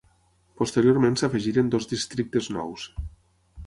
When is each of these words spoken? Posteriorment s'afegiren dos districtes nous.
Posteriorment 0.61 1.19
s'afegiren 1.23 1.71
dos 1.77 1.89
districtes 1.95 2.53
nous. 2.59 2.93